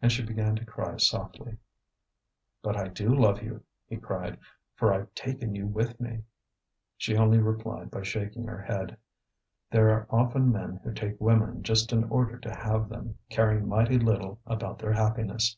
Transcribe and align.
And 0.00 0.12
she 0.12 0.22
began 0.24 0.54
to 0.54 0.64
cry 0.64 0.96
softly. 0.98 1.56
"But 2.62 2.76
I 2.76 2.86
do 2.86 3.12
love 3.12 3.42
you," 3.42 3.64
he 3.88 3.96
cried, 3.96 4.38
"for 4.76 4.94
I've 4.94 5.12
taken 5.16 5.56
you 5.56 5.66
with 5.66 5.98
me." 6.00 6.22
She 6.96 7.16
only 7.16 7.38
replied 7.40 7.90
by 7.90 8.04
shaking 8.04 8.44
her 8.44 8.62
head. 8.62 8.96
There 9.68 9.90
are 9.90 10.06
often 10.10 10.52
men 10.52 10.78
who 10.84 10.92
take 10.94 11.20
women 11.20 11.64
just 11.64 11.92
in 11.92 12.04
order 12.04 12.38
to 12.38 12.54
have 12.54 12.88
them, 12.88 13.18
caring 13.30 13.66
mighty 13.66 13.98
little 13.98 14.38
about 14.46 14.78
their 14.78 14.92
happiness. 14.92 15.56